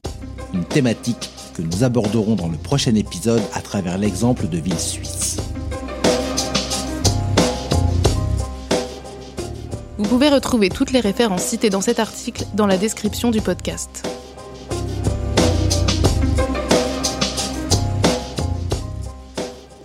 Une 0.52 0.64
thématique 0.64 1.30
que 1.54 1.62
nous 1.62 1.84
aborderons 1.84 2.34
dans 2.34 2.48
le 2.48 2.56
prochain 2.56 2.96
épisode 2.96 3.42
à 3.54 3.60
travers 3.60 3.96
l'exemple 3.96 4.48
de 4.48 4.58
villes 4.58 4.76
suisses. 4.76 5.36
Vous 9.98 10.08
pouvez 10.08 10.30
retrouver 10.30 10.68
toutes 10.68 10.90
les 10.90 10.98
références 10.98 11.44
citées 11.44 11.70
dans 11.70 11.80
cet 11.80 12.00
article 12.00 12.44
dans 12.54 12.66
la 12.66 12.76
description 12.76 13.30
du 13.30 13.40
podcast. 13.40 14.04